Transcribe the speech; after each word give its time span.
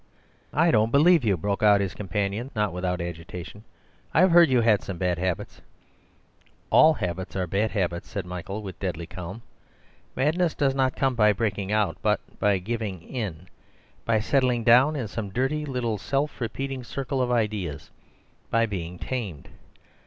"I 0.55 0.71
don't 0.71 0.89
believe 0.89 1.23
you," 1.23 1.37
broke 1.37 1.61
out 1.61 1.79
his 1.79 1.93
companion, 1.93 2.49
not 2.55 2.73
without 2.73 2.99
agitation. 3.01 3.63
"I've 4.15 4.31
heard 4.31 4.49
you 4.49 4.61
had 4.61 4.81
some 4.81 4.97
bad 4.97 5.19
habits—" 5.19 5.61
"All 6.71 6.95
habits 6.95 7.35
are 7.35 7.45
bad 7.45 7.69
habits," 7.69 8.09
said 8.09 8.25
Michael, 8.25 8.63
with 8.63 8.79
deadly 8.79 9.05
calm. 9.05 9.43
"Madness 10.15 10.55
does 10.55 10.73
not 10.73 10.95
come 10.95 11.13
by 11.13 11.33
breaking 11.33 11.71
out, 11.71 11.97
but 12.01 12.19
by 12.39 12.57
giving 12.57 13.03
in; 13.03 13.47
by 14.03 14.19
settling 14.19 14.63
down 14.63 14.95
in 14.95 15.07
some 15.07 15.29
dirty, 15.29 15.67
little, 15.67 15.99
self 15.99 16.41
repeating 16.41 16.83
circle 16.83 17.21
of 17.21 17.29
ideas; 17.29 17.91
by 18.49 18.65
being 18.65 18.97
tamed. 18.97 19.49